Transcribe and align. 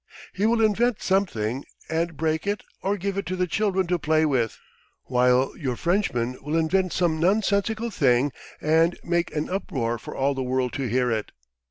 He 0.33 0.47
will 0.47 0.65
invent 0.65 0.99
something 1.03 1.63
and 1.87 2.17
break 2.17 2.47
it 2.47 2.63
or 2.81 2.97
give 2.97 3.19
it 3.19 3.25
to 3.27 3.35
the 3.35 3.45
children 3.45 3.85
to 3.85 3.99
play 3.99 4.25
with, 4.25 4.57
while 5.03 5.55
your 5.55 5.75
Frenchman 5.75 6.39
will 6.41 6.57
invent 6.57 6.91
some 6.91 7.19
nonsensical 7.19 7.91
thing 7.91 8.31
and 8.59 8.97
make 9.03 9.31
an 9.35 9.47
uproar 9.47 9.99
for 9.99 10.15
all 10.15 10.33
the 10.33 10.41
world 10.41 10.73
to 10.73 10.87
hear 10.87 11.11
it. 11.11 11.33